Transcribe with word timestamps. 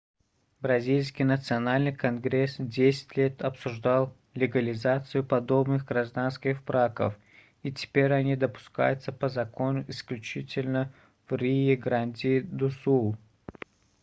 бразильский 0.61 1.23
национальный 1.23 1.93
конгресс 1.95 2.55
десять 2.57 3.15
лет 3.15 3.43
обсуждал 3.43 4.15
легализацию 4.33 5.23
подобных 5.23 5.85
гражданских 5.85 6.63
браков 6.63 7.15
и 7.61 7.71
теперь 7.71 8.11
они 8.11 8.35
допускаются 8.35 9.11
по 9.13 9.29
закону 9.29 9.85
исключительно 9.87 10.91
в 11.29 11.35
риу-гранди-ду-сул 11.35 13.15